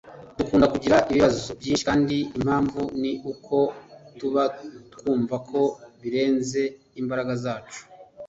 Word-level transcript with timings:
dukunda 0.37 0.65
kugira 0.73 0.97
ibibazo 1.11 1.39
byinshi 1.59 1.83
kandi 1.89 2.15
impamvu 2.37 2.81
ni 3.01 3.13
uko 3.31 3.55
tuba 4.17 4.43
twumva 4.93 5.35
ko 5.49 5.61
birenze 6.01 6.61
imbaraga 7.01 7.33
zacu 7.43 7.81